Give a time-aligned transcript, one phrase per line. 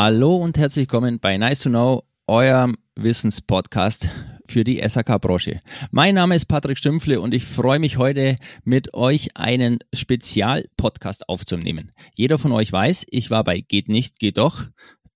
[0.00, 4.08] Hallo und herzlich willkommen bei Nice to Know, eurem Wissenspodcast
[4.46, 5.60] für die SAK-Branche.
[5.90, 11.90] Mein Name ist Patrick Stümpfle und ich freue mich heute mit euch einen Spezialpodcast aufzunehmen.
[12.14, 14.66] Jeder von euch weiß, ich war bei Geht nicht, geht doch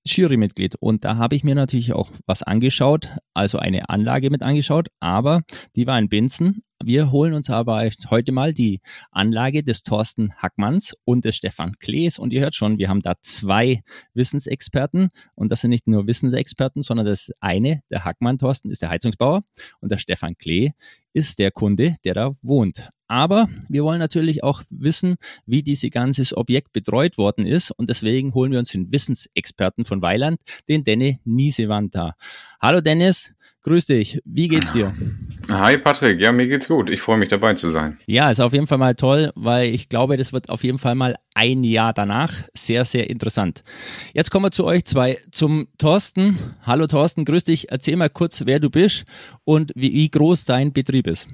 [0.05, 4.89] Jurymitglied und da habe ich mir natürlich auch was angeschaut, also eine Anlage mit angeschaut,
[4.99, 5.43] aber
[5.77, 6.65] die war in Binzen.
[6.85, 8.81] Wir holen uns aber heute mal die
[9.13, 13.15] Anlage des Thorsten Hackmanns und des Stefan Klees und ihr hört schon, wir haben da
[13.21, 13.83] zwei
[14.15, 18.91] Wissensexperten und das sind nicht nur Wissensexperten, sondern das eine, der Hackmann Thorsten ist der
[18.91, 19.45] Heizungsbauer
[19.81, 20.73] und der Stefan Klee
[21.13, 22.91] ist der Kunde, der da wohnt.
[23.13, 27.71] Aber wir wollen natürlich auch wissen, wie dieses ganze Objekt betreut worden ist.
[27.71, 32.15] Und deswegen holen wir uns den Wissensexperten von Weiland, den Dennis Niesewand da.
[32.65, 33.35] Hallo Dennis,
[33.65, 34.21] grüß dich.
[34.25, 34.95] Wie geht's dir?
[35.51, 36.91] Hi Patrick, ja, mir geht's gut.
[36.91, 37.99] Ich freue mich dabei zu sein.
[38.07, 40.95] Ja, ist auf jeden Fall mal toll, weil ich glaube, das wird auf jeden Fall
[40.95, 43.65] mal ein Jahr danach sehr, sehr interessant.
[44.15, 46.39] Jetzt kommen wir zu euch zwei, zum Thorsten.
[46.63, 47.73] Hallo Thorsten, grüß dich.
[47.73, 49.07] Erzähl mal kurz, wer du bist
[49.43, 51.27] und wie, wie groß dein Betrieb ist.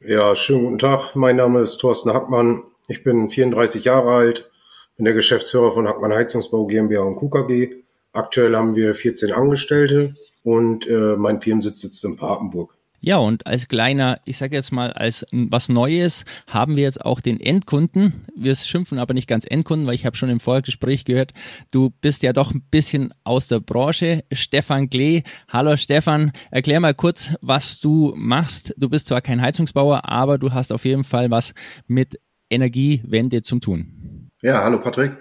[0.00, 1.14] Ja, schönen guten Tag.
[1.14, 2.64] Mein Name ist Thorsten Hackmann.
[2.88, 4.50] Ich bin 34 Jahre alt,
[4.96, 7.76] bin der Geschäftsführer von Hackmann Heizungsbau GmbH und KKG.
[8.12, 12.76] Aktuell haben wir 14 Angestellte und äh, mein Firmensitz sitzt in Papenburg.
[13.00, 17.20] Ja, und als kleiner, ich sage jetzt mal, als was Neues haben wir jetzt auch
[17.20, 18.24] den Endkunden.
[18.34, 21.32] Wir schimpfen aber nicht ganz Endkunden, weil ich habe schon im Vorgespräch gehört,
[21.70, 24.24] du bist ja doch ein bisschen aus der Branche.
[24.32, 25.22] Stefan Klee.
[25.48, 28.74] Hallo Stefan, erklär mal kurz, was du machst.
[28.78, 31.52] Du bist zwar kein Heizungsbauer, aber du hast auf jeden Fall was
[31.86, 34.30] mit Energiewende zum tun.
[34.40, 35.14] Ja, hallo Patrick.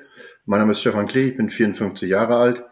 [0.45, 2.63] Mein Name ist Stefan Klee, ich bin 54 Jahre alt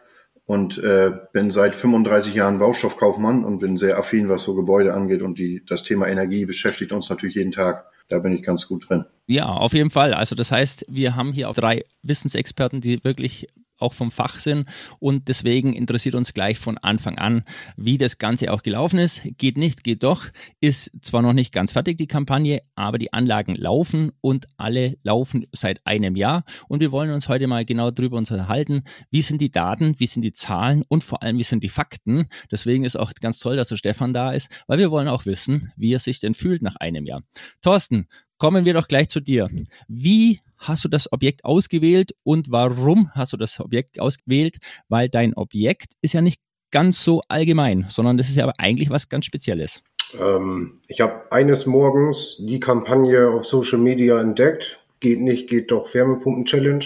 [0.46, 5.22] und äh, bin seit 35 Jahren Baustoffkaufmann und bin sehr affin, was so Gebäude angeht
[5.22, 7.86] und die, das Thema Energie beschäftigt uns natürlich jeden Tag.
[8.10, 9.06] Da bin ich ganz gut drin.
[9.28, 10.14] Ja, auf jeden Fall.
[10.14, 13.48] Also das heißt, wir haben hier auch drei Wissensexperten, die wirklich
[13.82, 14.68] auch vom Fach sind
[15.00, 17.44] und deswegen interessiert uns gleich von Anfang an,
[17.78, 19.22] wie das Ganze auch gelaufen ist.
[19.38, 20.26] Geht nicht, geht doch,
[20.60, 25.46] ist zwar noch nicht ganz fertig die Kampagne, aber die Anlagen laufen und alle laufen
[25.52, 29.52] seit einem Jahr und wir wollen uns heute mal genau darüber unterhalten, wie sind die
[29.52, 32.28] Daten, wie sind die Zahlen und vor allem, wie sind die Fakten.
[32.52, 35.72] Deswegen ist auch ganz toll, dass der Stefan da ist, weil wir wollen auch wissen,
[35.76, 37.24] wie er sich denn fühlt nach einem Jahr.
[37.62, 38.08] Thorsten,
[38.42, 39.52] kommen wir doch gleich zu dir.
[39.88, 44.58] Wie hast du das Objekt ausgewählt und warum hast du das Objekt ausgewählt?
[44.90, 46.42] Weil dein Objekt ist ja nicht
[46.72, 49.84] ganz so allgemein, sondern das ist ja aber eigentlich was ganz Spezielles.
[50.20, 54.80] Ähm, ich habe eines Morgens die Kampagne auf Social Media entdeckt.
[55.02, 56.86] Geht nicht, geht doch Wärmepumpen-Challenge.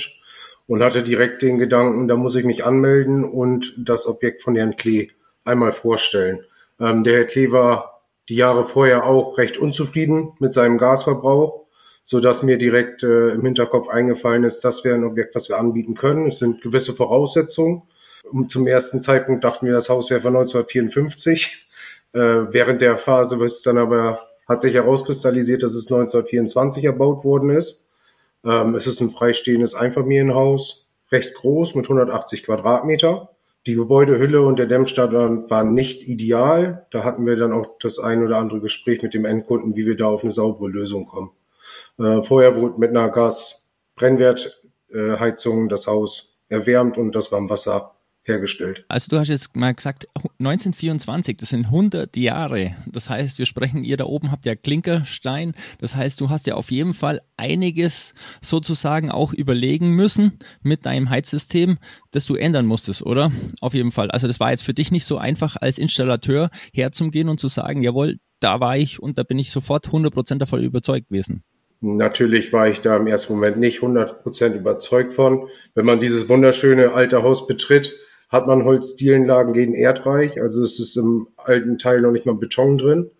[0.67, 4.75] Und hatte direkt den Gedanken, da muss ich mich anmelden und das Objekt von Herrn
[4.75, 5.07] Klee
[5.45, 6.41] einmal vorstellen.
[6.81, 7.94] Ähm, der Herr Klee war
[8.29, 11.65] die Jahre vorher auch recht unzufrieden mit seinem Gasverbrauch
[12.05, 15.57] so dass mir direkt äh, im Hinterkopf eingefallen ist, das wäre ein Objekt, was wir
[15.57, 16.27] anbieten können.
[16.27, 17.81] Es sind gewisse Voraussetzungen.
[18.31, 21.67] Und zum ersten Zeitpunkt dachten wir, das Haus wäre von 1954.
[22.13, 27.49] Äh, während der Phase ist dann aber hat sich herauskristallisiert, dass es 1924 erbaut worden
[27.49, 27.89] ist.
[28.45, 33.34] Ähm, es ist ein freistehendes Einfamilienhaus, recht groß mit 180 Quadratmeter.
[33.67, 36.85] Die Gebäudehülle und der Dämmstand waren nicht ideal.
[36.91, 39.97] Da hatten wir dann auch das ein oder andere Gespräch mit dem Endkunden, wie wir
[39.97, 41.31] da auf eine saubere Lösung kommen.
[41.97, 47.94] Äh, vorher wurde mit einer Gasbrennwertheizung das Haus erwärmt und das Warmwasser
[48.27, 48.85] hergestellt.
[48.87, 50.07] Also du hast jetzt mal gesagt
[50.39, 52.75] 1924, das sind 100 Jahre.
[52.87, 55.53] Das heißt, wir sprechen, ihr da oben habt ja Klinkerstein.
[55.79, 61.09] Das heißt, du hast ja auf jeden Fall einiges sozusagen auch überlegen müssen mit deinem
[61.09, 61.77] Heizsystem,
[62.11, 63.31] das du ändern musstest, oder?
[63.61, 64.11] Auf jeden Fall.
[64.11, 67.81] Also das war jetzt für dich nicht so einfach als Installateur herzugehen und zu sagen,
[67.81, 71.43] jawohl, da war ich und da bin ich sofort 100% davon überzeugt gewesen.
[71.81, 75.47] Natürlich war ich da im ersten Moment nicht 100% überzeugt von.
[75.75, 77.93] Wenn man dieses wunderschöne alte Haus betritt,
[78.29, 80.41] hat man Holzdielenlagen gegen Erdreich.
[80.41, 83.11] Also es ist im alten Teil noch nicht mal Beton drin.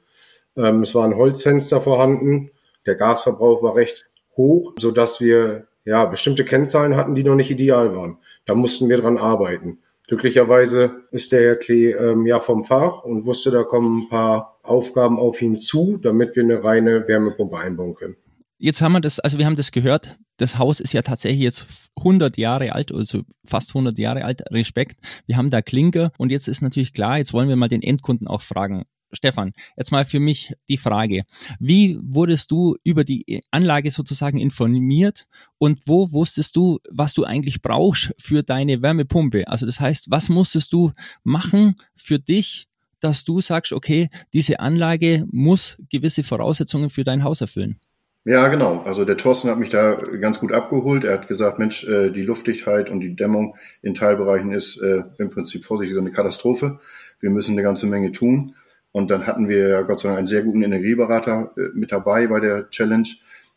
[0.58, 2.52] Ähm, es waren Holzfenster vorhanden.
[2.86, 4.06] Der Gasverbrauch war recht
[4.38, 8.18] hoch, so dass wir ja bestimmte Kennzahlen hatten, die noch nicht ideal waren.
[8.46, 9.80] Da mussten wir dran arbeiten.
[10.08, 14.60] Glücklicherweise ist der Herr Klee ähm, ja vom Fach und wusste, da kommen ein paar
[14.62, 18.16] Aufgaben auf ihn zu, damit wir eine reine Wärmepumpe einbauen können.
[18.66, 21.92] Jetzt haben wir das, also wir haben das gehört, das Haus ist ja tatsächlich jetzt
[21.98, 24.98] 100 Jahre alt, also fast 100 Jahre alt, Respekt.
[25.28, 28.28] Wir haben da Klinker und jetzt ist natürlich klar, jetzt wollen wir mal den Endkunden
[28.28, 28.86] auch fragen.
[29.12, 31.26] Stefan, jetzt mal für mich die Frage.
[31.60, 35.28] Wie wurdest du über die Anlage sozusagen informiert
[35.60, 39.48] und wo wusstest du, was du eigentlich brauchst für deine Wärmepumpe?
[39.48, 40.92] Also das heißt, was musstest du
[41.24, 42.68] machen für dich,
[43.00, 47.80] dass du sagst, okay, diese Anlage muss gewisse Voraussetzungen für dein Haus erfüllen?
[48.28, 48.82] Ja, genau.
[48.86, 51.04] Also der Thorsten hat mich da ganz gut abgeholt.
[51.04, 55.30] Er hat gesagt, Mensch, äh, die Luftdichtheit und die Dämmung in Teilbereichen ist äh, im
[55.30, 56.80] Prinzip vorsichtig so eine Katastrophe.
[57.20, 58.56] Wir müssen eine ganze Menge tun.
[58.92, 62.26] Und dann hatten wir ja Gott sei Dank einen sehr guten Energieberater äh, mit dabei
[62.26, 63.08] bei der Challenge,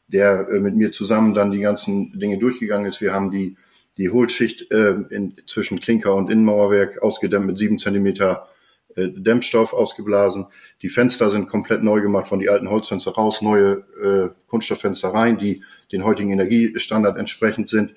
[0.08, 3.00] der mit mir zusammen dann die ganzen Dinge durchgegangen ist.
[3.00, 3.56] Wir haben die,
[3.96, 8.48] die Hohlschicht in, zwischen Klinker und Innenmauerwerk ausgedämmt mit sieben Zentimeter
[8.96, 10.46] äh, Dämmstoff ausgeblasen.
[10.82, 15.38] Die Fenster sind komplett neu gemacht, von die alten Holzfenster raus, neue äh, Kunststofffenster rein,
[15.38, 15.62] die
[15.92, 17.94] den heutigen Energiestandard entsprechend sind.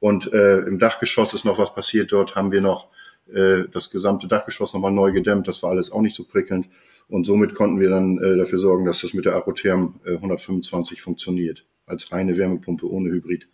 [0.00, 2.12] Und äh, im Dachgeschoss ist noch was passiert.
[2.12, 2.88] Dort haben wir noch
[3.32, 5.48] äh, das gesamte Dachgeschoss nochmal neu gedämmt.
[5.48, 6.68] Das war alles auch nicht so prickelnd.
[7.08, 11.00] Und somit konnten wir dann äh, dafür sorgen, dass das mit der Akutherm äh, 125
[11.00, 11.64] funktioniert.
[11.86, 13.46] Als reine Wärmepumpe ohne Hybrid.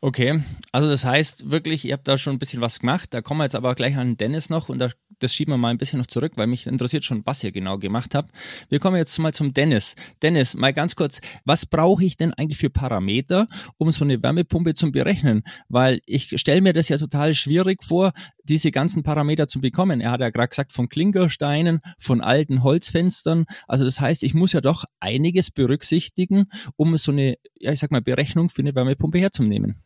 [0.00, 0.40] Okay,
[0.70, 3.12] also das heißt wirklich, ihr habt da schon ein bisschen was gemacht.
[3.12, 5.70] Da kommen wir jetzt aber gleich an Dennis noch und da, das schieben wir mal
[5.70, 8.34] ein bisschen noch zurück, weil mich interessiert schon, was ihr genau gemacht habt.
[8.68, 9.94] Wir kommen jetzt mal zum Dennis.
[10.22, 14.74] Dennis, mal ganz kurz, was brauche ich denn eigentlich für Parameter, um so eine Wärmepumpe
[14.74, 15.42] zu berechnen?
[15.68, 18.12] Weil ich stelle mir das ja total schwierig vor,
[18.44, 20.00] diese ganzen Parameter zu bekommen.
[20.00, 23.44] Er hat ja gerade gesagt, von Klinkersteinen, von alten Holzfenstern.
[23.66, 27.90] Also das heißt, ich muss ja doch einiges berücksichtigen, um so eine, ja, ich sag
[27.90, 29.76] mal, Berechnung für eine Wärmepumpe herzunehmen.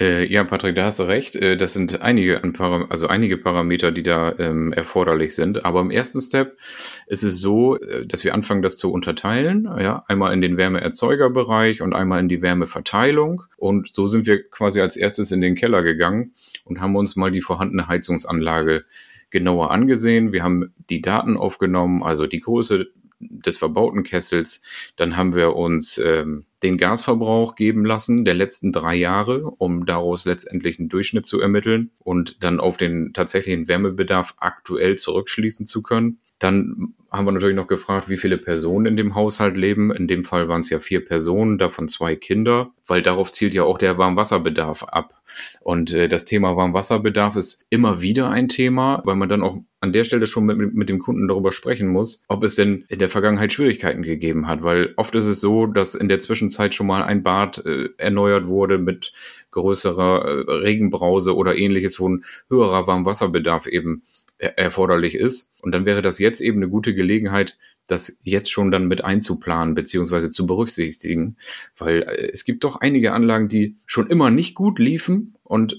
[0.00, 1.36] Äh, ja, Patrick, da hast du recht.
[1.36, 2.42] Äh, das sind einige,
[2.88, 5.64] also einige Parameter, die da ähm, erforderlich sind.
[5.64, 6.58] Aber im ersten Step
[7.06, 9.68] ist es so, äh, dass wir anfangen, das zu unterteilen.
[9.78, 13.44] Ja, einmal in den Wärmeerzeugerbereich und einmal in die Wärmeverteilung.
[13.56, 16.32] Und so sind wir quasi als erstes in den Keller gegangen
[16.64, 18.84] und haben uns mal die vorhandene Heizungsanlage
[19.30, 20.32] genauer angesehen.
[20.32, 22.88] Wir haben die Daten aufgenommen, also die Größe
[23.30, 24.62] des verbauten Kessels.
[24.96, 30.24] Dann haben wir uns ähm, den Gasverbrauch geben lassen der letzten drei Jahre, um daraus
[30.24, 36.20] letztendlich einen Durchschnitt zu ermitteln und dann auf den tatsächlichen Wärmebedarf aktuell zurückschließen zu können.
[36.38, 39.92] Dann haben wir natürlich noch gefragt, wie viele Personen in dem Haushalt leben.
[39.92, 43.62] In dem Fall waren es ja vier Personen, davon zwei Kinder, weil darauf zielt ja
[43.62, 45.22] auch der Warmwasserbedarf ab.
[45.60, 49.92] Und äh, das Thema Warmwasserbedarf ist immer wieder ein Thema, weil man dann auch an
[49.92, 53.10] der Stelle schon mit, mit dem Kunden darüber sprechen muss, ob es denn in der
[53.10, 57.02] Vergangenheit Schwierigkeiten gegeben hat, weil oft ist es so, dass in der Zwischenzeit schon mal
[57.02, 59.12] ein Bad äh, erneuert wurde mit
[59.50, 64.02] größerer äh, Regenbrause oder ähnliches, wo ein höherer Warmwasserbedarf eben
[64.38, 65.52] erforderlich ist.
[65.62, 67.56] Und dann wäre das jetzt eben eine gute Gelegenheit,
[67.86, 71.36] das jetzt schon dann mit einzuplanen beziehungsweise zu berücksichtigen,
[71.76, 75.78] weil äh, es gibt doch einige Anlagen, die schon immer nicht gut liefen und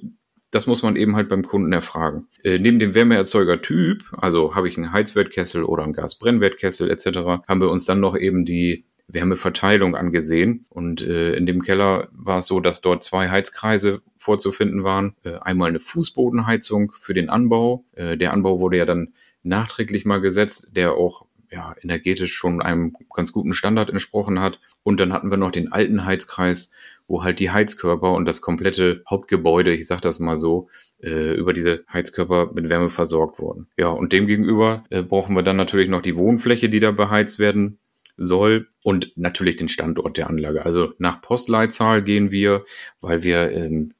[0.55, 2.27] das muss man eben halt beim Kunden erfragen.
[2.41, 7.69] Äh, neben dem Wärmeerzeuger-Typ, also habe ich einen Heizwertkessel oder einen Gasbrennwertkessel etc., haben wir
[7.69, 10.65] uns dann noch eben die Wärmeverteilung angesehen.
[10.69, 15.15] Und äh, in dem Keller war es so, dass dort zwei Heizkreise vorzufinden waren.
[15.23, 17.83] Äh, einmal eine Fußbodenheizung für den Anbau.
[17.91, 19.13] Äh, der Anbau wurde ja dann
[19.43, 24.61] nachträglich mal gesetzt, der auch ja, energetisch schon einem ganz guten Standard entsprochen hat.
[24.83, 26.71] Und dann hatten wir noch den alten Heizkreis,
[27.07, 30.69] wo halt die Heizkörper und das komplette Hauptgebäude, ich sag das mal so,
[31.01, 33.67] äh, über diese Heizkörper mit Wärme versorgt wurden.
[33.77, 37.79] Ja, und demgegenüber äh, brauchen wir dann natürlich noch die Wohnfläche, die da beheizt werden
[38.17, 40.65] soll und natürlich den Standort der Anlage.
[40.65, 42.65] Also nach Postleitzahl gehen wir,
[43.01, 43.93] weil wir ähm,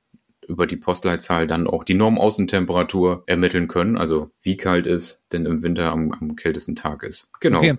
[0.48, 5.64] über die Postleitzahl dann auch die Normaußentemperatur ermitteln können, also wie kalt es denn im
[5.64, 7.32] Winter am, am kältesten Tag ist.
[7.40, 7.58] Genau.
[7.58, 7.76] Okay.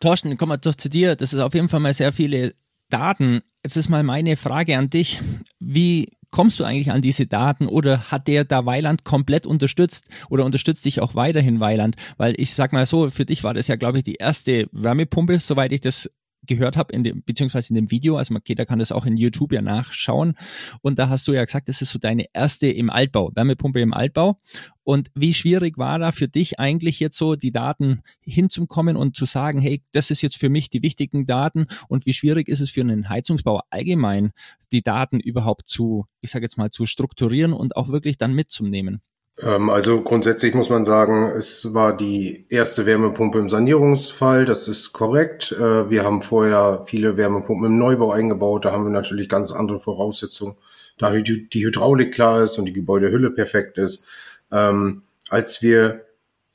[0.00, 1.14] Thorsten, kommen wir doch zu dir.
[1.14, 2.54] Das ist auf jeden Fall mal sehr viele
[2.90, 3.40] Daten.
[3.64, 5.20] Jetzt ist mal meine Frage an dich.
[5.58, 10.44] Wie kommst du eigentlich an diese Daten oder hat der da Weiland komplett unterstützt oder
[10.44, 11.96] unterstützt dich auch weiterhin Weiland?
[12.16, 15.40] Weil ich sag mal so, für dich war das ja, glaube ich, die erste Wärmepumpe,
[15.40, 16.10] soweit ich das
[16.50, 19.16] gehört habe, in dem, beziehungsweise in dem Video, also okay, da kann das auch in
[19.16, 20.34] YouTube ja nachschauen.
[20.82, 23.94] Und da hast du ja gesagt, das ist so deine erste im Altbau, Wärmepumpe im
[23.94, 24.40] Altbau.
[24.82, 29.24] Und wie schwierig war da für dich eigentlich jetzt so die Daten hinzukommen und zu
[29.24, 32.70] sagen, hey, das ist jetzt für mich die wichtigen Daten und wie schwierig ist es
[32.70, 34.32] für einen Heizungsbauer allgemein,
[34.72, 39.00] die Daten überhaupt zu, ich sage jetzt mal, zu strukturieren und auch wirklich dann mitzunehmen?
[39.42, 44.44] Ähm, also grundsätzlich muss man sagen, es war die erste Wärmepumpe im Sanierungsfall.
[44.44, 45.52] Das ist korrekt.
[45.52, 48.64] Äh, wir haben vorher viele Wärmepumpen im Neubau eingebaut.
[48.64, 50.56] Da haben wir natürlich ganz andere Voraussetzungen.
[50.98, 54.04] Da die Hydraulik klar ist und die Gebäudehülle perfekt ist.
[54.52, 56.04] Ähm, als wir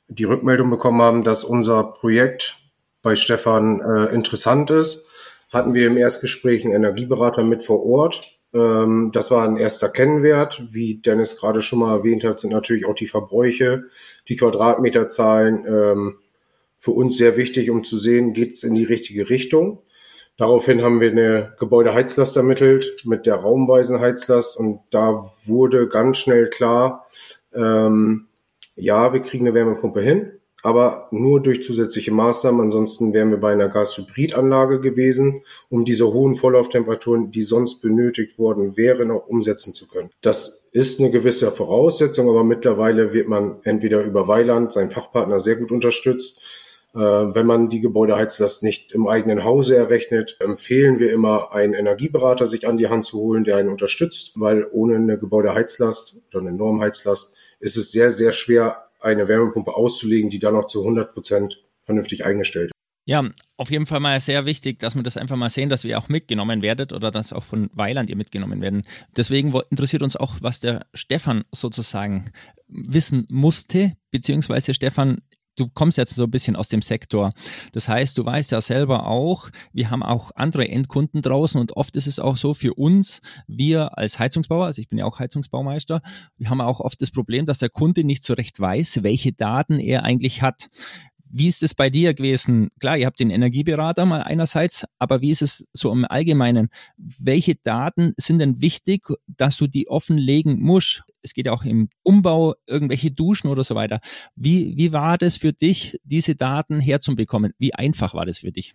[0.08, 2.58] die Rückmeldung bekommen haben, dass unser Projekt
[3.02, 5.06] bei Stefan äh, interessant ist,
[5.52, 10.62] hatten wir im Erstgespräch einen Energieberater mit vor Ort ähm, das war ein erster Kennwert.
[10.70, 13.84] Wie Dennis gerade schon mal erwähnt hat, sind natürlich auch die Verbräuche,
[14.28, 16.18] die Quadratmeterzahlen ähm,
[16.78, 19.82] für uns sehr wichtig, um zu sehen, geht es in die richtige Richtung.
[20.38, 26.48] Daraufhin haben wir eine Gebäudeheizlast ermittelt mit der raumweisen Heizlast und da wurde ganz schnell
[26.48, 27.06] klar,
[27.54, 28.26] ähm,
[28.74, 30.32] ja, wir kriegen eine Wärmepumpe hin.
[30.62, 32.60] Aber nur durch zusätzliche Maßnahmen.
[32.60, 38.76] Ansonsten wären wir bei einer Gashybridanlage gewesen, um diese hohen Vorlauftemperaturen, die sonst benötigt worden
[38.76, 40.10] wären, auch umsetzen zu können.
[40.22, 45.56] Das ist eine gewisse Voraussetzung, aber mittlerweile wird man entweder über Weiland, seinen Fachpartner, sehr
[45.56, 46.40] gut unterstützt.
[46.94, 52.46] Äh, wenn man die Gebäudeheizlast nicht im eigenen Hause errechnet, empfehlen wir immer, einen Energieberater
[52.46, 56.52] sich an die Hand zu holen, der einen unterstützt, weil ohne eine Gebäudeheizlast oder eine
[56.52, 61.62] Normheizlast ist es sehr, sehr schwer, eine Wärmepumpe auszulegen, die dann noch zu 100 Prozent
[61.84, 62.72] vernünftig eingestellt ist.
[63.08, 63.24] Ja,
[63.56, 66.08] auf jeden Fall mal sehr wichtig, dass wir das einfach mal sehen, dass ihr auch
[66.08, 68.82] mitgenommen werdet oder dass auch von Weiland ihr mitgenommen werden.
[69.16, 72.24] Deswegen interessiert uns auch, was der Stefan sozusagen
[72.66, 75.22] wissen musste, beziehungsweise Stefan,
[75.56, 77.32] du kommst jetzt so ein bisschen aus dem Sektor.
[77.72, 81.96] Das heißt, du weißt ja selber auch, wir haben auch andere Endkunden draußen und oft
[81.96, 86.02] ist es auch so für uns, wir als Heizungsbauer, also ich bin ja auch Heizungsbaumeister,
[86.36, 89.80] wir haben auch oft das Problem, dass der Kunde nicht so recht weiß, welche Daten
[89.80, 90.68] er eigentlich hat.
[91.38, 92.70] Wie ist es bei dir gewesen?
[92.80, 96.70] Klar, ihr habt den Energieberater mal einerseits, aber wie ist es so im Allgemeinen?
[96.96, 101.02] Welche Daten sind denn wichtig, dass du die offenlegen musst?
[101.20, 104.00] Es geht ja auch im Umbau, irgendwelche Duschen oder so weiter.
[104.34, 107.52] Wie, wie war das für dich, diese Daten herzubekommen?
[107.58, 108.74] Wie einfach war das für dich?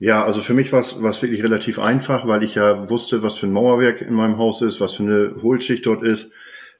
[0.00, 3.46] Ja, also für mich war es wirklich relativ einfach, weil ich ja wusste, was für
[3.46, 6.32] ein Mauerwerk in meinem Haus ist, was für eine Hohlschicht dort ist,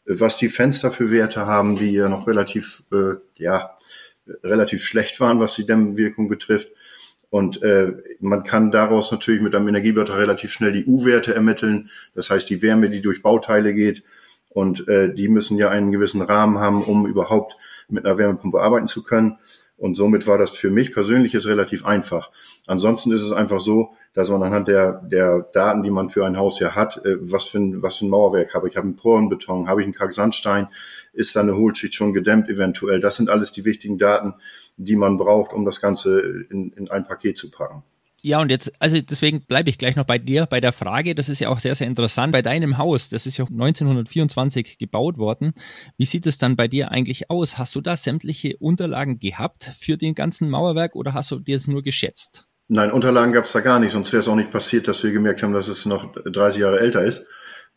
[0.05, 3.76] was die Fenster für Werte haben, die ja noch relativ, äh, ja,
[4.43, 6.69] relativ schlecht waren, was die Dämmwirkung betrifft.
[7.31, 11.91] Und äh, man kann daraus natürlich mit einem Energieberater relativ schnell die U-Werte ermitteln.
[12.15, 14.03] Das heißt, die Wärme, die durch Bauteile geht.
[14.51, 17.57] Und äh, die müssen ja einen gewissen Rahmen haben, um überhaupt
[17.89, 19.39] mit einer Wärmepumpe arbeiten zu können.
[19.77, 22.31] Und somit war das für mich persönlich jetzt relativ einfach.
[22.67, 26.39] Ansonsten ist es einfach so, dass man anhand der, der Daten, die man für ein
[26.39, 28.97] Haus ja hat, äh, was für ein, was für ein Mauerwerk habe ich, habe einen
[28.97, 30.69] Porenbeton, habe ich einen Kalksandstein,
[31.13, 32.99] ist da eine Hohlschicht schon gedämmt eventuell.
[32.99, 34.35] Das sind alles die wichtigen Daten,
[34.79, 36.19] die man braucht, um das Ganze
[36.51, 37.85] in, in ein Paket zu packen.
[38.23, 41.29] Ja, und jetzt, also deswegen bleibe ich gleich noch bei dir, bei der Frage, das
[41.29, 42.33] ist ja auch sehr, sehr interessant.
[42.33, 45.53] Bei deinem Haus, das ist ja 1924 gebaut worden.
[45.99, 47.59] Wie sieht es dann bei dir eigentlich aus?
[47.59, 51.69] Hast du da sämtliche Unterlagen gehabt für den ganzen Mauerwerk oder hast du dir es
[51.69, 52.47] nur geschätzt?
[52.69, 55.13] Nein, Unterlagen gab es da gar nicht, sonst wäre es auch nicht passiert, dass wir
[55.13, 57.25] gemerkt haben, dass es noch 30 Jahre älter ist.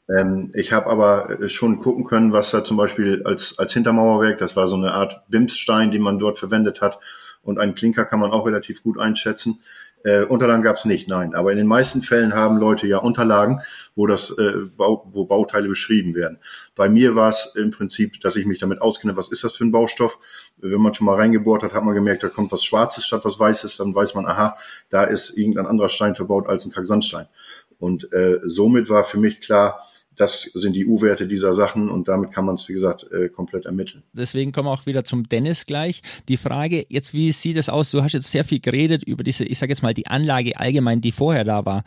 [0.10, 4.56] Ähm, ich habe aber schon gucken können, was da zum Beispiel als, als Hintermauerwerk, das
[4.56, 7.00] war so eine Art Bimsstein, den man dort verwendet hat.
[7.42, 9.62] Und einen Klinker kann man auch relativ gut einschätzen.
[10.04, 11.36] Äh, Unterlagen gab es nicht, nein.
[11.36, 13.62] Aber in den meisten Fällen haben Leute ja Unterlagen,
[13.96, 16.40] wo das, äh, Bau, wo Bauteile beschrieben werden.
[16.76, 19.66] Bei mir war es im Prinzip, dass ich mich damit auskenne, was ist das für
[19.66, 20.20] ein Baustoff.
[20.62, 23.40] Wenn man schon mal reingebohrt hat, hat man gemerkt, da kommt was Schwarzes statt was
[23.40, 24.58] Weißes, dann weiß man, aha,
[24.90, 27.28] da ist irgendein anderer Stein verbaut als ein Kalksandstein.
[27.80, 29.86] Und äh, somit war für mich klar,
[30.20, 33.66] das sind die U-Werte dieser Sachen und damit kann man es, wie gesagt, äh, komplett
[33.66, 34.04] ermitteln.
[34.12, 36.02] Deswegen kommen wir auch wieder zum Dennis gleich.
[36.28, 37.92] Die Frage, jetzt wie sieht es aus?
[37.92, 41.00] Du hast jetzt sehr viel geredet über diese, ich sage jetzt mal, die Anlage allgemein,
[41.00, 41.84] die vorher da war.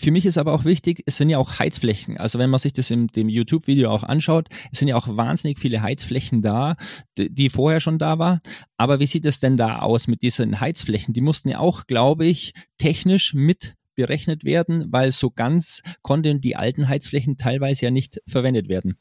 [0.00, 2.16] Für mich ist aber auch wichtig, es sind ja auch Heizflächen.
[2.16, 5.58] Also wenn man sich das in dem YouTube-Video auch anschaut, es sind ja auch wahnsinnig
[5.58, 6.76] viele Heizflächen da,
[7.18, 8.40] die vorher schon da war.
[8.78, 11.12] Aber wie sieht es denn da aus mit diesen Heizflächen?
[11.12, 16.56] Die mussten ja auch, glaube ich, technisch mit berechnet werden, weil so ganz konnten die
[16.56, 18.96] alten Heizflächen teilweise ja nicht verwendet werden.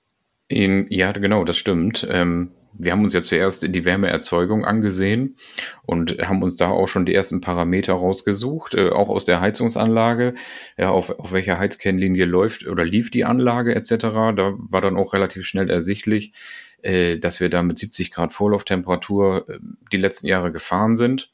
[0.51, 2.08] Ja, genau, das stimmt.
[2.10, 5.36] Ähm, wir haben uns ja zuerst die Wärmeerzeugung angesehen
[5.86, 10.34] und haben uns da auch schon die ersten Parameter rausgesucht, äh, auch aus der Heizungsanlage,
[10.77, 13.89] ja, auf, auf welcher Heizkennlinie läuft oder lief die Anlage etc.
[14.36, 16.34] Da war dann auch relativ schnell ersichtlich,
[16.81, 19.59] dass wir da mit 70 Grad Vorlauftemperatur äh,
[19.91, 21.29] die letzten Jahre gefahren sind.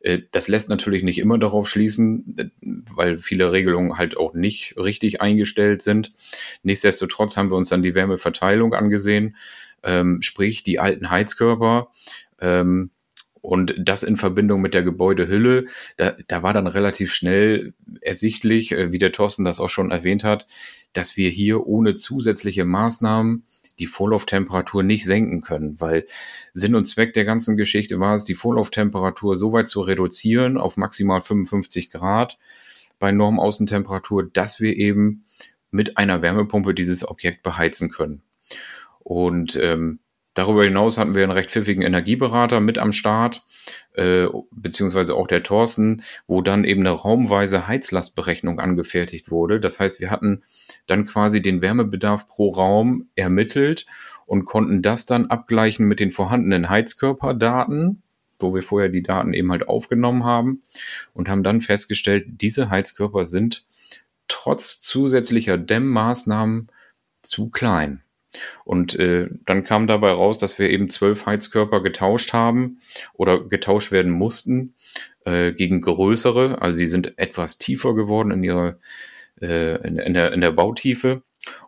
[0.00, 2.44] Äh, das lässt natürlich nicht immer darauf schließen, äh,
[2.94, 6.12] weil viele Regelungen halt auch nicht richtig eingestellt sind.
[6.62, 9.36] Nichtsdestotrotz haben wir uns dann die Wärmeverteilung angesehen,
[9.82, 11.88] ähm, sprich die alten Heizkörper.
[12.40, 12.90] Ähm,
[13.42, 15.64] und das in Verbindung mit der Gebäudehülle,
[15.96, 20.24] da, da war dann relativ schnell ersichtlich, äh, wie der Thorsten das auch schon erwähnt
[20.24, 20.46] hat,
[20.92, 23.44] dass wir hier ohne zusätzliche Maßnahmen
[23.80, 26.06] die Vorlauftemperatur nicht senken können, weil
[26.54, 30.76] Sinn und Zweck der ganzen Geschichte war es, die Vorlauftemperatur so weit zu reduzieren auf
[30.76, 32.38] maximal 55 Grad
[32.98, 35.24] bei Normaußentemperatur, dass wir eben
[35.70, 38.22] mit einer Wärmepumpe dieses Objekt beheizen können.
[39.00, 40.00] Und ähm,
[40.40, 43.42] Darüber hinaus hatten wir einen recht pfiffigen Energieberater mit am Start,
[43.92, 49.60] äh, beziehungsweise auch der Thorsten, wo dann eben eine raumweise Heizlastberechnung angefertigt wurde.
[49.60, 50.42] Das heißt, wir hatten
[50.86, 53.84] dann quasi den Wärmebedarf pro Raum ermittelt
[54.24, 58.00] und konnten das dann abgleichen mit den vorhandenen Heizkörperdaten,
[58.38, 60.62] wo wir vorher die Daten eben halt aufgenommen haben
[61.12, 63.66] und haben dann festgestellt, diese Heizkörper sind
[64.26, 66.68] trotz zusätzlicher Dämmmaßnahmen
[67.20, 68.02] zu klein.
[68.64, 72.78] Und äh, dann kam dabei raus, dass wir eben zwölf Heizkörper getauscht haben
[73.14, 74.74] oder getauscht werden mussten
[75.24, 76.62] äh, gegen größere.
[76.62, 78.78] Also die sind etwas tiefer geworden in ihrer
[79.40, 81.22] äh, in, in, der, in der Bautiefe,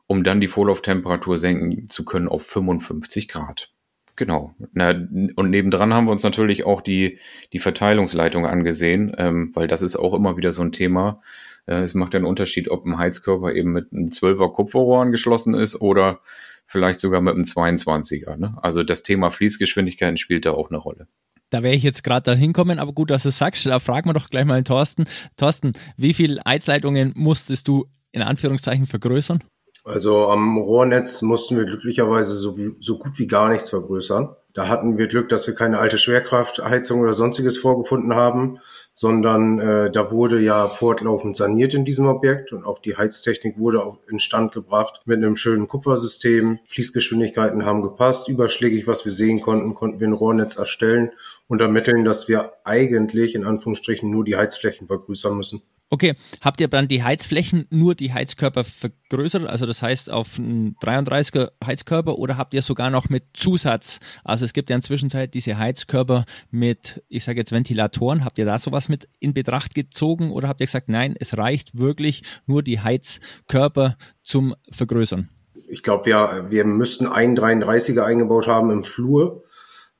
[0.06, 3.70] um dann die Vorlauftemperatur senken zu können auf 55 Grad.
[4.14, 4.54] Genau.
[4.72, 7.18] Na, und nebendran haben wir uns natürlich auch die,
[7.52, 11.22] die Verteilungsleitung angesehen, ähm, weil das ist auch immer wieder so ein Thema.
[11.66, 15.54] Äh, es macht ja einen Unterschied, ob ein Heizkörper eben mit einem 12er Kupferrohr angeschlossen
[15.54, 16.20] ist oder
[16.66, 18.36] vielleicht sogar mit einem 22er.
[18.36, 18.56] Ne?
[18.62, 21.08] Also das Thema Fließgeschwindigkeiten spielt da auch eine Rolle.
[21.50, 24.14] Da wäre ich jetzt gerade da hinkommen, aber gut, dass du sagst, da fragen wir
[24.14, 25.04] doch gleich mal den Thorsten.
[25.36, 29.44] Thorsten, wie viele Heizleitungen musstest du in Anführungszeichen vergrößern?
[29.84, 34.34] Also am Rohrnetz mussten wir glücklicherweise so, so gut wie gar nichts vergrößern.
[34.54, 38.58] Da hatten wir Glück, dass wir keine alte Schwerkraftheizung oder sonstiges vorgefunden haben,
[38.94, 43.82] sondern äh, da wurde ja fortlaufend saniert in diesem Objekt und auch die Heiztechnik wurde
[43.82, 46.58] auf, instand gebracht mit einem schönen Kupfersystem.
[46.66, 48.28] Fließgeschwindigkeiten haben gepasst.
[48.28, 51.10] Überschlägig, was wir sehen konnten, konnten wir ein Rohrnetz erstellen
[51.48, 55.62] und ermitteln, dass wir eigentlich in Anführungsstrichen nur die Heizflächen vergrößern müssen.
[55.92, 60.74] Okay, habt ihr dann die Heizflächen nur die Heizkörper vergrößert, also das heißt auf einen
[60.76, 65.58] 33er Heizkörper oder habt ihr sogar noch mit Zusatz, also es gibt ja inzwischen diese
[65.58, 70.48] Heizkörper mit, ich sage jetzt Ventilatoren, habt ihr da sowas mit in Betracht gezogen oder
[70.48, 75.28] habt ihr gesagt, nein, es reicht wirklich nur die Heizkörper zum Vergrößern?
[75.68, 79.44] Ich glaube, wir, wir müssten einen 33er eingebaut haben im Flur.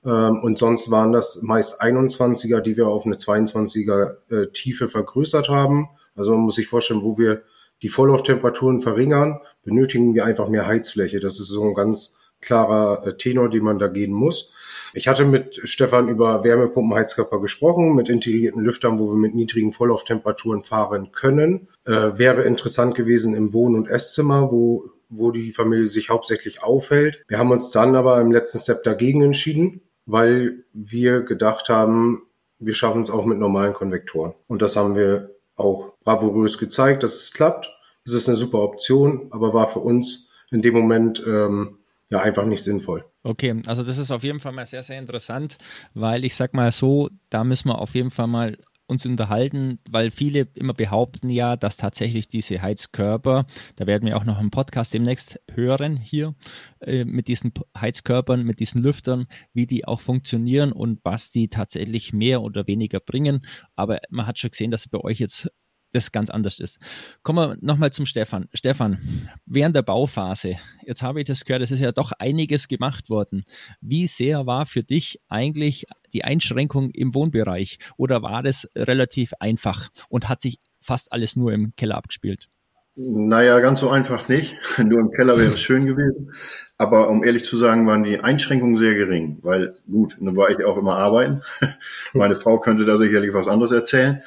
[0.04, 5.48] Ähm, und sonst waren das meist 21er, die wir auf eine 22er äh, Tiefe vergrößert
[5.48, 5.88] haben.
[6.14, 7.42] Also man muss sich vorstellen, wo wir
[7.82, 11.20] die Vorlauftemperaturen verringern, benötigen wir einfach mehr Heizfläche.
[11.20, 14.52] Das ist so ein ganz klarer äh, Tenor, den man da gehen muss.
[14.94, 20.64] Ich hatte mit Stefan über Wärmepumpenheizkörper gesprochen, mit integrierten Lüftern, wo wir mit niedrigen Vorlauftemperaturen
[20.64, 21.68] fahren können.
[21.86, 27.22] Äh, wäre interessant gewesen im Wohn- und Esszimmer, wo, wo die Familie sich hauptsächlich aufhält.
[27.28, 32.22] Wir haben uns dann aber im letzten Step dagegen entschieden, weil wir gedacht haben,
[32.58, 34.34] wir schaffen es auch mit normalen Konvektoren.
[34.46, 37.70] Und das haben wir auch bravourös gezeigt, dass es klappt.
[38.04, 41.78] Es ist eine super Option, aber war für uns in dem Moment ähm,
[42.10, 43.04] ja einfach nicht sinnvoll.
[43.24, 45.58] Okay, also das ist auf jeden Fall mal sehr, sehr interessant,
[45.94, 48.58] weil ich sag mal so, da müssen wir auf jeden Fall mal
[48.92, 54.24] uns unterhalten, weil viele immer behaupten ja, dass tatsächlich diese Heizkörper, da werden wir auch
[54.24, 56.34] noch einen Podcast demnächst hören hier,
[56.80, 62.12] äh, mit diesen Heizkörpern, mit diesen Lüftern, wie die auch funktionieren und was die tatsächlich
[62.12, 63.44] mehr oder weniger bringen.
[63.74, 65.50] Aber man hat schon gesehen, dass bei euch jetzt
[65.92, 66.78] das ganz anders ist.
[67.22, 68.48] Kommen wir nochmal zum Stefan.
[68.52, 68.98] Stefan,
[69.46, 73.44] während der Bauphase, jetzt habe ich das gehört, es ist ja doch einiges gemacht worden.
[73.80, 79.88] Wie sehr war für dich eigentlich die Einschränkung im Wohnbereich oder war das relativ einfach
[80.08, 82.48] und hat sich fast alles nur im Keller abgespielt?
[82.94, 84.58] Naja, ganz so einfach nicht.
[84.78, 86.34] Nur im Keller wäre es schön gewesen.
[86.76, 90.62] Aber um ehrlich zu sagen, waren die Einschränkungen sehr gering, weil gut, nun war ich
[90.62, 91.40] auch immer arbeiten.
[92.12, 94.22] Meine Frau könnte da sicherlich was anderes erzählen.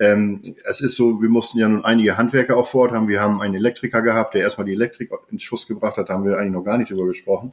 [0.00, 3.06] Ähm, es ist so, wir mussten ja nun einige Handwerker auch fort haben.
[3.06, 6.24] Wir haben einen Elektriker gehabt, der erstmal die Elektrik ins Schuss gebracht hat, da haben
[6.24, 7.52] wir eigentlich noch gar nicht drüber gesprochen.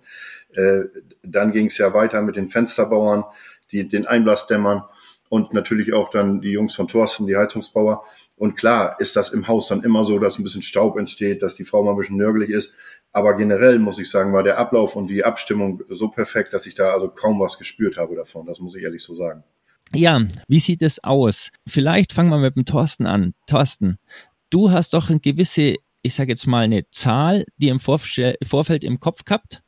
[0.54, 0.84] Äh,
[1.24, 3.26] dann ging es ja weiter mit den Fensterbauern,
[3.74, 4.84] die, den Einblasdämmern
[5.30, 8.06] und natürlich auch dann die Jungs von Thorsten, die Heizungsbauer.
[8.38, 11.56] Und klar ist das im Haus dann immer so, dass ein bisschen Staub entsteht, dass
[11.56, 12.72] die Frau mal ein bisschen nörgelig ist.
[13.12, 16.76] Aber generell muss ich sagen, war der Ablauf und die Abstimmung so perfekt, dass ich
[16.76, 18.46] da also kaum was gespürt habe davon.
[18.46, 19.44] Das muss ich ehrlich so sagen.
[19.94, 21.50] Ja, wie sieht es aus?
[21.68, 23.34] Vielleicht fangen wir mit dem Thorsten an.
[23.48, 23.98] Thorsten,
[24.50, 29.00] du hast doch eine gewisse, ich sage jetzt mal eine Zahl, die im Vorfeld im
[29.00, 29.62] Kopf gehabt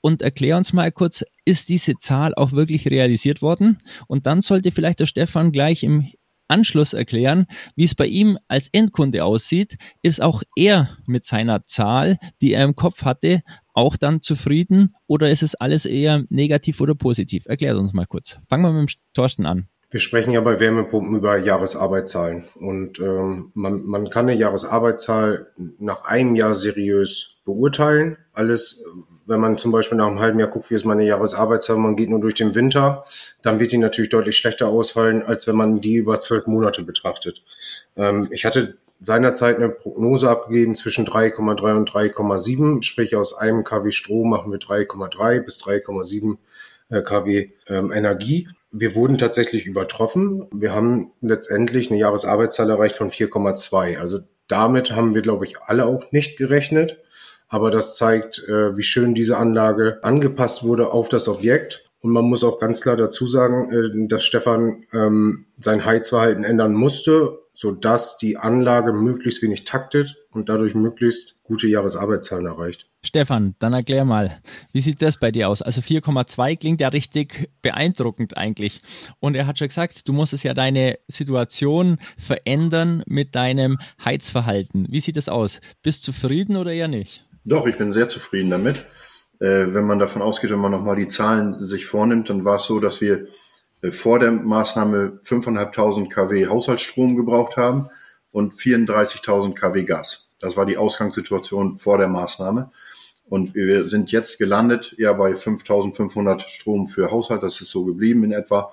[0.00, 3.78] und erklär uns mal kurz, ist diese Zahl auch wirklich realisiert worden?
[4.06, 6.12] Und dann sollte vielleicht der Stefan gleich im
[6.48, 9.76] Anschluss erklären, wie es bei ihm als Endkunde aussieht.
[10.02, 13.42] Ist auch er mit seiner Zahl, die er im Kopf hatte,
[13.74, 17.46] auch dann zufrieden oder ist es alles eher negativ oder positiv?
[17.46, 18.38] Erklärt uns mal kurz.
[18.48, 19.68] Fangen wir mit dem Thorsten an.
[19.90, 26.04] Wir sprechen ja bei Wärmepumpen über Jahresarbeitszahlen und ähm, man, man kann eine Jahresarbeitszahl nach
[26.04, 28.16] einem Jahr seriös beurteilen.
[28.32, 28.84] Alles,
[29.26, 32.10] wenn man zum Beispiel nach einem halben Jahr guckt, wie ist meine Jahresarbeitszahl, man geht
[32.10, 33.04] nur durch den Winter,
[33.42, 37.42] dann wird die natürlich deutlich schlechter ausfallen, als wenn man die über zwölf Monate betrachtet.
[37.96, 43.92] Ähm, ich hatte seinerzeit eine Prognose abgegeben zwischen 3,3 und 3,7, sprich aus einem kW
[43.92, 46.38] Strom machen wir 3,3 bis 3,7
[46.90, 48.48] äh, kW ähm, Energie.
[48.72, 50.46] Wir wurden tatsächlich übertroffen.
[50.52, 53.98] Wir haben letztendlich eine Jahresarbeitszahl erreicht von 4,2.
[53.98, 56.98] Also damit haben wir, glaube ich, alle auch nicht gerechnet.
[57.48, 61.84] Aber das zeigt, äh, wie schön diese Anlage angepasst wurde auf das Objekt.
[62.00, 66.74] Und man muss auch ganz klar dazu sagen, äh, dass Stefan ähm, sein Heizverhalten ändern
[66.74, 72.86] musste, sodass die Anlage möglichst wenig taktet und dadurch möglichst gute Jahresarbeitszahlen erreicht.
[73.06, 74.40] Stefan, dann erklär mal,
[74.72, 75.62] wie sieht das bei dir aus?
[75.62, 78.82] Also 4,2 klingt ja richtig beeindruckend eigentlich.
[79.20, 84.86] Und er hat schon gesagt, du musst es ja deine Situation verändern mit deinem Heizverhalten.
[84.90, 85.60] Wie sieht das aus?
[85.82, 87.24] Bist du zufrieden oder eher nicht?
[87.46, 88.78] Doch, ich bin sehr zufrieden damit.
[89.38, 92.64] Äh, wenn man davon ausgeht, wenn man nochmal die Zahlen sich vornimmt, dann war es
[92.64, 93.28] so, dass wir
[93.82, 97.88] äh, vor der Maßnahme 5.500 kW Haushaltsstrom gebraucht haben
[98.32, 100.28] und 34.000 kW Gas.
[100.40, 102.72] Das war die Ausgangssituation vor der Maßnahme.
[103.28, 107.44] Und wir sind jetzt gelandet ja bei 5500 Strom für Haushalt.
[107.44, 108.72] Das ist so geblieben in etwa.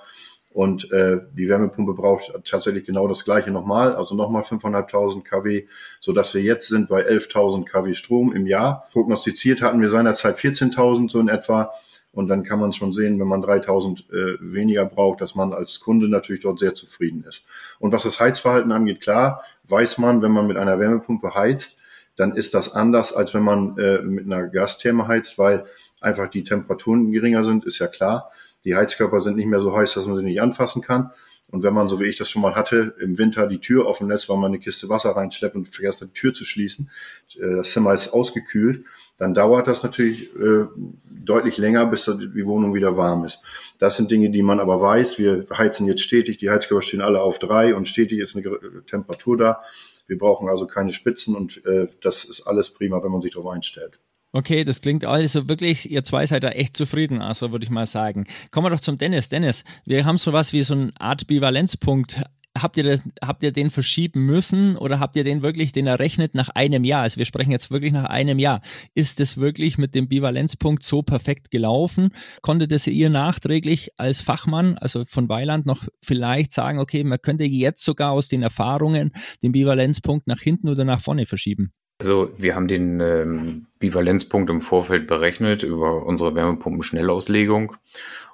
[0.54, 5.66] Und äh, die Wärmepumpe braucht tatsächlich genau das gleiche nochmal, also nochmal 5.500 kW,
[6.00, 8.88] so dass wir jetzt sind bei 11.000 kW Strom im Jahr.
[8.92, 11.72] Prognostiziert hatten wir seinerzeit 14.000 so in etwa.
[12.12, 15.80] Und dann kann man schon sehen, wenn man 3000 äh, weniger braucht, dass man als
[15.80, 17.44] Kunde natürlich dort sehr zufrieden ist.
[17.80, 21.78] Und was das Heizverhalten angeht, klar, weiß man, wenn man mit einer Wärmepumpe heizt,
[22.16, 25.66] dann ist das anders, als wenn man äh, mit einer Gastherme heizt, weil
[26.00, 28.30] einfach die Temperaturen geringer sind, ist ja klar.
[28.66, 31.12] Die Heizkörper sind nicht mehr so heiß, dass man sie nicht anfassen kann.
[31.54, 34.08] Und wenn man, so wie ich das schon mal hatte, im Winter die Tür offen
[34.08, 36.90] lässt, weil man eine Kiste Wasser reinschleppt und vergisst die Tür zu schließen,
[37.36, 38.86] äh, das Zimmer ist ausgekühlt,
[39.18, 40.66] dann dauert das natürlich äh,
[41.06, 43.40] deutlich länger, bis die Wohnung wieder warm ist.
[43.78, 45.20] Das sind Dinge, die man aber weiß.
[45.20, 49.38] Wir heizen jetzt stetig, die Heizkörper stehen alle auf drei und stetig ist eine Temperatur
[49.38, 49.60] da.
[50.08, 53.52] Wir brauchen also keine Spitzen und äh, das ist alles prima, wenn man sich darauf
[53.52, 54.00] einstellt.
[54.36, 57.86] Okay, das klingt also wirklich, ihr zwei seid da echt zufrieden, also würde ich mal
[57.86, 58.26] sagen.
[58.50, 59.30] Kommen wir doch zum Dennis.
[59.30, 62.24] Dennis, wir haben so was wie so eine Art Bivalenzpunkt
[62.58, 66.36] habt ihr, das, habt ihr den verschieben müssen oder habt ihr den wirklich, den errechnet
[66.36, 67.02] nach einem Jahr?
[67.02, 68.62] Also wir sprechen jetzt wirklich nach einem Jahr.
[68.94, 72.10] Ist das wirklich mit dem Bivalenzpunkt so perfekt gelaufen?
[72.42, 77.84] Konntet ihr nachträglich als Fachmann, also von Weiland, noch vielleicht sagen, okay, man könnte jetzt
[77.84, 81.74] sogar aus den Erfahrungen den Bivalenzpunkt nach hinten oder nach vorne verschieben?
[82.04, 87.78] Also wir haben den ähm, Bivalenzpunkt im Vorfeld berechnet über unsere Wärmepumpen-Schnellauslegung.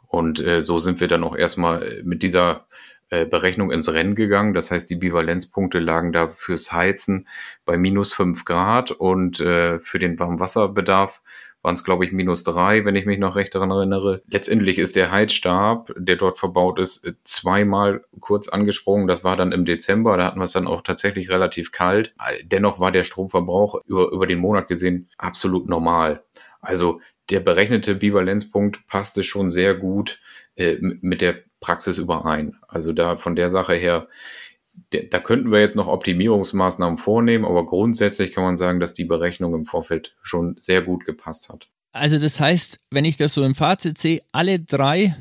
[0.07, 2.65] Und äh, so sind wir dann auch erstmal mit dieser
[3.11, 4.55] äh, Berechnung ins Rennen gegangen.
[4.55, 7.27] Das heißt, die Bivalenzpunkte lagen da fürs Heizen
[7.63, 11.21] bei minus fünf Grad und äh, für den Warmwasserbedarf
[11.61, 14.21] waren es, glaube ich, minus drei, wenn ich mich noch recht daran erinnere.
[14.27, 19.07] Letztendlich ist der Heizstab, der dort verbaut ist, zweimal kurz angesprungen.
[19.07, 22.13] Das war dann im Dezember, da hatten wir es dann auch tatsächlich relativ kalt.
[22.43, 26.23] Dennoch war der Stromverbrauch über, über den Monat gesehen absolut normal.
[26.61, 30.19] Also der berechnete Bivalenzpunkt passte schon sehr gut
[30.55, 32.55] äh, mit der Praxis überein.
[32.67, 34.07] Also da von der Sache her,
[35.11, 39.53] da könnten wir jetzt noch Optimierungsmaßnahmen vornehmen, aber grundsätzlich kann man sagen, dass die Berechnung
[39.53, 41.69] im Vorfeld schon sehr gut gepasst hat.
[41.91, 45.15] Also das heißt, wenn ich das so im Fazit sehe, alle drei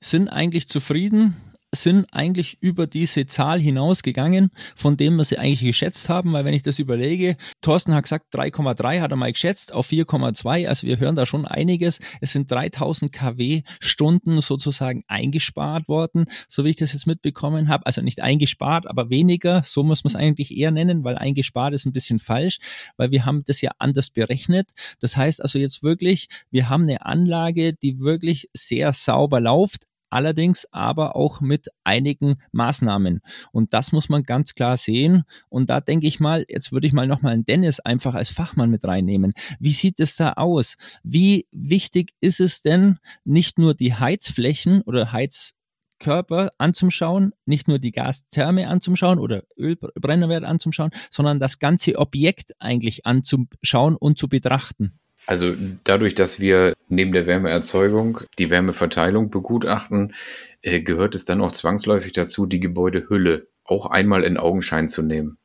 [0.00, 1.36] sind eigentlich zufrieden
[1.74, 6.52] sind eigentlich über diese Zahl hinausgegangen, von dem wir sie eigentlich geschätzt haben, weil wenn
[6.52, 10.98] ich das überlege, Thorsten hat gesagt, 3,3 hat er mal geschätzt auf 4,2, also wir
[10.98, 11.98] hören da schon einiges.
[12.20, 17.86] Es sind 3000 kW Stunden sozusagen eingespart worden, so wie ich das jetzt mitbekommen habe.
[17.86, 21.86] Also nicht eingespart, aber weniger, so muss man es eigentlich eher nennen, weil eingespart ist
[21.86, 22.58] ein bisschen falsch,
[22.98, 24.70] weil wir haben das ja anders berechnet.
[25.00, 30.66] Das heißt also jetzt wirklich, wir haben eine Anlage, die wirklich sehr sauber läuft, allerdings
[30.70, 33.20] aber auch mit einigen Maßnahmen.
[33.52, 35.24] Und das muss man ganz klar sehen.
[35.48, 38.70] Und da denke ich mal, jetzt würde ich mal nochmal einen Dennis einfach als Fachmann
[38.70, 39.32] mit reinnehmen.
[39.58, 40.76] Wie sieht es da aus?
[41.02, 45.54] Wie wichtig ist es denn, nicht nur die Heizflächen oder Heiz
[46.02, 53.06] Körper anzuschauen, nicht nur die Gastherme anzuschauen oder Ölbrennerwert anzuschauen, sondern das ganze Objekt eigentlich
[53.06, 54.98] anzuschauen und zu betrachten.
[55.26, 55.54] Also
[55.84, 60.14] dadurch, dass wir neben der Wärmeerzeugung die Wärmeverteilung begutachten,
[60.62, 65.38] äh, gehört es dann auch zwangsläufig dazu, die Gebäudehülle auch einmal in Augenschein zu nehmen.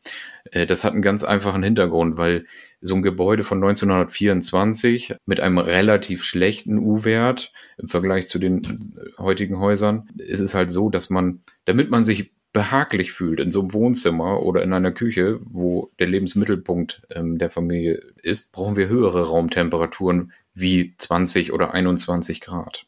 [0.51, 2.45] Äh, das hat einen ganz einfachen Hintergrund, weil
[2.81, 9.59] so ein Gebäude von 1924 mit einem relativ schlechten U-Wert im Vergleich zu den heutigen
[9.59, 13.73] Häusern, ist es halt so, dass man, damit man sich behaglich fühlt in so einem
[13.73, 19.27] Wohnzimmer oder in einer Küche, wo der Lebensmittelpunkt ähm, der Familie ist, brauchen wir höhere
[19.27, 22.87] Raumtemperaturen wie 20 oder 21 Grad.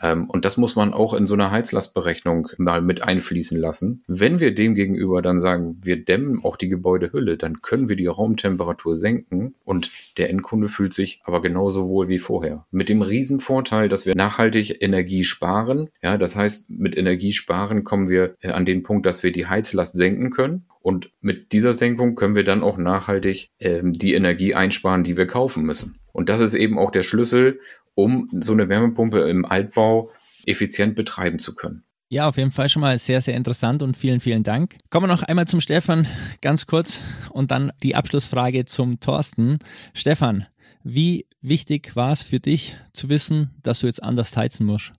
[0.00, 4.02] Ähm, und das muss man auch in so einer Heizlastberechnung mal mit einfließen lassen.
[4.06, 8.96] Wenn wir demgegenüber dann sagen, wir dämmen auch die Gebäudehülle, dann können wir die Raumtemperatur
[8.96, 12.66] senken und der Endkunde fühlt sich aber genauso wohl wie vorher.
[12.70, 15.88] Mit dem Riesenvorteil, dass wir nachhaltig Energie sparen.
[16.02, 19.46] Ja, das heißt, mit Energie sparen kommen wir äh, an den Punkt, dass wir die
[19.46, 20.66] Heizlast senken können.
[20.80, 25.26] Und mit dieser Senkung können wir dann auch nachhaltig ähm, die Energie einsparen, die wir
[25.26, 25.98] kaufen müssen.
[26.12, 27.58] Und das ist eben auch der Schlüssel,
[27.94, 30.10] um so eine Wärmepumpe im Altbau
[30.46, 31.84] effizient betreiben zu können.
[32.08, 34.76] Ja, auf jeden Fall schon mal sehr, sehr interessant und vielen, vielen Dank.
[34.90, 36.06] Kommen wir noch einmal zum Stefan,
[36.42, 39.58] ganz kurz, und dann die Abschlussfrage zum Thorsten.
[39.94, 40.46] Stefan,
[40.86, 44.92] Wie wichtig war es für dich zu wissen, dass du jetzt anders heizen musst?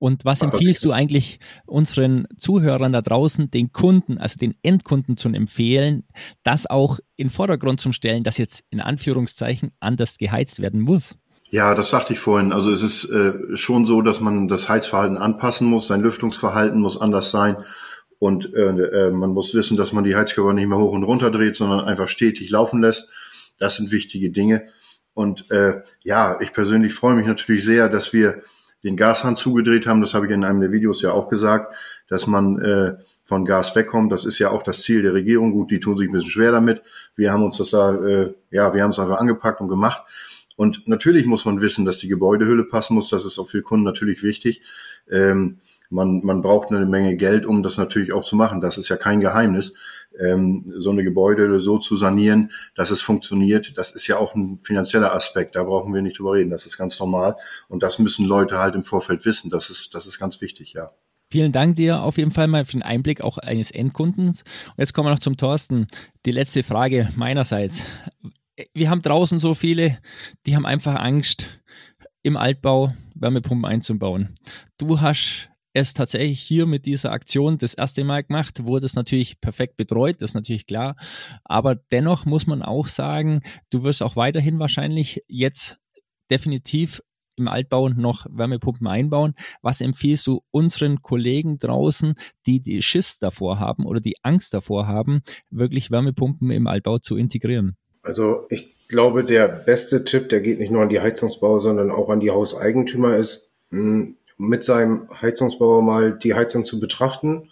[0.00, 5.28] Und was empfiehlst du eigentlich unseren Zuhörern da draußen, den Kunden, also den Endkunden zu
[5.28, 6.04] empfehlen,
[6.42, 11.16] das auch in Vordergrund zu stellen, dass jetzt in Anführungszeichen anders geheizt werden muss?
[11.50, 12.52] Ja, das sagte ich vorhin.
[12.52, 17.00] Also es ist äh, schon so, dass man das Heizverhalten anpassen muss, sein Lüftungsverhalten muss
[17.00, 17.56] anders sein.
[18.20, 21.30] Und äh, äh, man muss wissen, dass man die Heizkörper nicht mehr hoch und runter
[21.30, 23.08] dreht, sondern einfach stetig laufen lässt.
[23.58, 24.68] Das sind wichtige Dinge.
[25.12, 28.42] Und äh, ja, ich persönlich freue mich natürlich sehr, dass wir
[28.84, 30.00] den Gashahn zugedreht haben.
[30.00, 31.74] Das habe ich in einem der Videos ja auch gesagt,
[32.08, 34.12] dass man äh, von Gas wegkommt.
[34.12, 35.50] Das ist ja auch das Ziel der Regierung.
[35.50, 36.82] Gut, die tun sich ein bisschen schwer damit.
[37.16, 40.02] Wir haben uns das da, äh, ja, wir haben es einfach angepackt und gemacht.
[40.60, 43.08] Und natürlich muss man wissen, dass die Gebäudehülle passen muss.
[43.08, 44.60] Das ist auch für Kunden natürlich wichtig.
[45.10, 48.60] Ähm, man, man braucht eine Menge Geld, um das natürlich auch zu machen.
[48.60, 49.72] Das ist ja kein Geheimnis.
[50.18, 54.58] Ähm, so eine Gebäude so zu sanieren, dass es funktioniert, das ist ja auch ein
[54.58, 55.56] finanzieller Aspekt.
[55.56, 56.50] Da brauchen wir nicht drüber reden.
[56.50, 57.36] Das ist ganz normal.
[57.70, 59.48] Und das müssen Leute halt im Vorfeld wissen.
[59.48, 60.90] Das ist, das ist ganz wichtig, ja.
[61.30, 64.42] Vielen Dank dir auf jeden Fall mal für den Einblick auch eines Endkundens.
[64.66, 65.86] Und jetzt kommen wir noch zum Thorsten.
[66.26, 67.82] Die letzte Frage meinerseits.
[68.74, 69.98] Wir haben draußen so viele,
[70.46, 71.48] die haben einfach Angst,
[72.22, 74.34] im Altbau Wärmepumpen einzubauen.
[74.78, 79.40] Du hast es tatsächlich hier mit dieser Aktion das erste Mal gemacht, wurde es natürlich
[79.40, 80.96] perfekt betreut, das ist natürlich klar.
[81.44, 85.78] Aber dennoch muss man auch sagen, du wirst auch weiterhin wahrscheinlich jetzt
[86.30, 87.00] definitiv
[87.36, 89.34] im Altbau noch Wärmepumpen einbauen.
[89.62, 92.14] Was empfiehlst du unseren Kollegen draußen,
[92.46, 97.16] die die Schiss davor haben oder die Angst davor haben, wirklich Wärmepumpen im Altbau zu
[97.16, 97.76] integrieren?
[98.02, 102.08] Also ich glaube, der beste Tipp, der geht nicht nur an die Heizungsbau, sondern auch
[102.08, 107.50] an die Hauseigentümer ist, hm, mit seinem Heizungsbauer mal die Heizung zu betrachten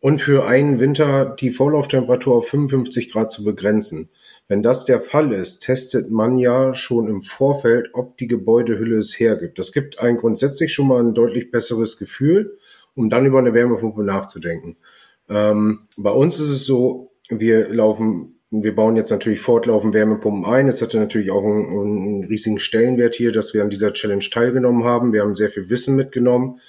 [0.00, 4.10] und für einen Winter die Vorlauftemperatur auf 55 Grad zu begrenzen.
[4.48, 9.18] Wenn das der Fall ist, testet man ja schon im Vorfeld, ob die Gebäudehülle es
[9.18, 9.58] hergibt.
[9.58, 12.58] Das gibt ein grundsätzlich schon mal ein deutlich besseres Gefühl,
[12.94, 14.76] um dann über eine Wärmepumpe nachzudenken.
[15.28, 20.68] Ähm, bei uns ist es so, wir laufen wir bauen jetzt natürlich fortlaufend Wärmepumpen ein.
[20.68, 24.84] Es hatte natürlich auch einen, einen, riesigen Stellenwert hier, dass wir an dieser Challenge teilgenommen
[24.84, 25.12] haben.
[25.12, 26.60] Wir haben sehr viel Wissen mitgenommen.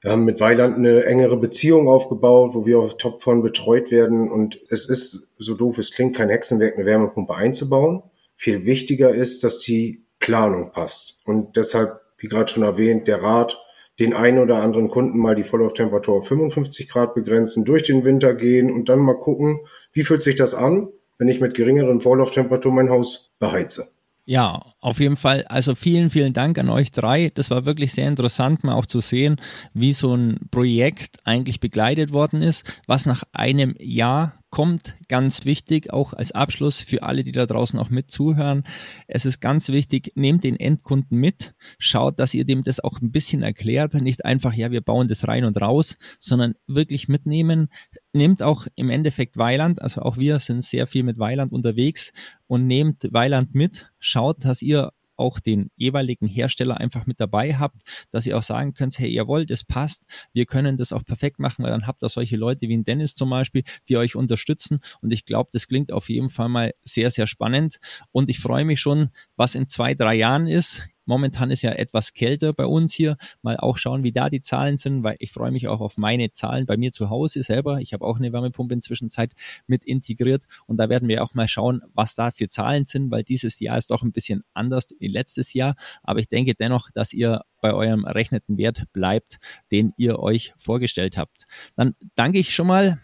[0.00, 4.30] Wir haben mit Weiland eine engere Beziehung aufgebaut, wo wir auch top von betreut werden.
[4.30, 8.02] Und es ist, so doof es klingt, kein Hexenwerk, eine Wärmepumpe einzubauen.
[8.34, 11.20] Viel wichtiger ist, dass die Planung passt.
[11.26, 13.60] Und deshalb, wie gerade schon erwähnt, der Rat,
[13.98, 18.34] den einen oder anderen Kunden mal die Volllauftemperatur auf 55 Grad begrenzen, durch den Winter
[18.34, 19.60] gehen und dann mal gucken,
[19.92, 20.88] wie fühlt sich das an?
[21.18, 23.88] Wenn ich mit geringeren Vorlauftemperatur mein Haus beheize.
[24.30, 25.46] Ja, auf jeden Fall.
[25.48, 27.30] Also vielen, vielen Dank an euch drei.
[27.32, 29.36] Das war wirklich sehr interessant, mal auch zu sehen,
[29.72, 35.92] wie so ein Projekt eigentlich begleitet worden ist, was nach einem Jahr kommt, ganz wichtig,
[35.92, 38.64] auch als Abschluss für alle, die da draußen auch mit zuhören.
[39.06, 43.10] Es ist ganz wichtig, nehmt den Endkunden mit, schaut, dass ihr dem das auch ein
[43.10, 47.68] bisschen erklärt, nicht einfach, ja, wir bauen das rein und raus, sondern wirklich mitnehmen.
[48.12, 52.12] Nehmt auch im Endeffekt Weiland, also auch wir sind sehr viel mit Weiland unterwegs
[52.46, 57.82] und nehmt Weiland mit, schaut, dass ihr auch den jeweiligen Hersteller einfach mit dabei habt,
[58.10, 61.64] dass ihr auch sagen könnt, hey, jawohl, das passt, wir können das auch perfekt machen,
[61.64, 65.12] weil dann habt ihr solche Leute wie ein Dennis zum Beispiel, die euch unterstützen und
[65.12, 67.78] ich glaube, das klingt auf jeden Fall mal sehr, sehr spannend
[68.12, 70.88] und ich freue mich schon, was in zwei, drei Jahren ist.
[71.08, 73.16] Momentan ist ja etwas kälter bei uns hier.
[73.40, 76.32] Mal auch schauen, wie da die Zahlen sind, weil ich freue mich auch auf meine
[76.32, 77.80] Zahlen bei mir zu Hause selber.
[77.80, 79.32] Ich habe auch eine Wärmepumpe inzwischen Zeit
[79.66, 83.24] mit integriert und da werden wir auch mal schauen, was da für Zahlen sind, weil
[83.24, 85.76] dieses Jahr ist doch ein bisschen anders wie letztes Jahr.
[86.02, 89.38] Aber ich denke dennoch, dass ihr bei eurem errechneten Wert bleibt,
[89.72, 91.44] den ihr euch vorgestellt habt.
[91.74, 92.98] Dann danke ich schon mal.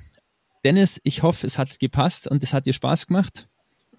[0.62, 3.48] Dennis, ich hoffe, es hat gepasst und es hat dir Spaß gemacht.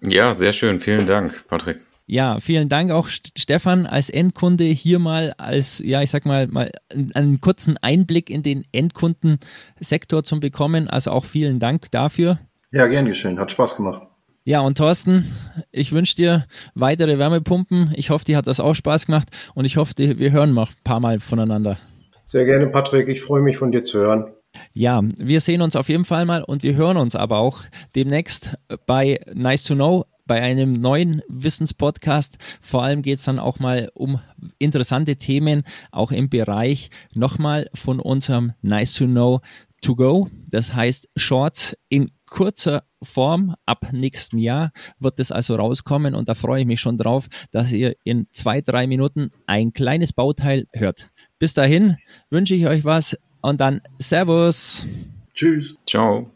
[0.00, 0.80] Ja, sehr schön.
[0.80, 1.80] Vielen Dank, Patrick.
[2.08, 6.70] Ja, vielen Dank auch Stefan als Endkunde hier mal als, ja, ich sag mal, mal
[7.14, 10.88] einen kurzen Einblick in den Endkundensektor zu bekommen.
[10.88, 12.38] Also auch vielen Dank dafür.
[12.70, 13.40] Ja, gern geschehen.
[13.40, 14.02] Hat Spaß gemacht.
[14.44, 15.24] Ja, und Thorsten,
[15.72, 17.92] ich wünsche dir weitere Wärmepumpen.
[17.96, 20.84] Ich hoffe, dir hat das auch Spaß gemacht und ich hoffe, wir hören noch ein
[20.84, 21.78] paar Mal voneinander.
[22.26, 23.08] Sehr gerne, Patrick.
[23.08, 24.32] Ich freue mich von dir zu hören.
[24.72, 27.62] Ja, wir sehen uns auf jeden Fall mal und wir hören uns aber auch
[27.96, 32.38] demnächst bei Nice to Know bei einem neuen Wissenspodcast.
[32.60, 34.20] Vor allem geht es dann auch mal um
[34.58, 39.40] interessante Themen, auch im Bereich nochmal von unserem Nice to Know
[39.82, 40.30] to Go.
[40.50, 46.34] Das heißt Shorts in kurzer Form ab nächstem Jahr wird es also rauskommen und da
[46.34, 51.08] freue ich mich schon drauf, dass ihr in zwei, drei Minuten ein kleines Bauteil hört.
[51.38, 51.96] Bis dahin
[52.30, 54.86] wünsche ich euch was und dann Servus.
[55.34, 55.76] Tschüss.
[55.86, 56.24] Ciao.